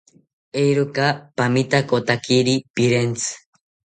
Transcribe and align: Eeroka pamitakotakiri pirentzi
Eeroka 0.61 1.05
pamitakotakiri 1.37 2.55
pirentzi 2.73 3.31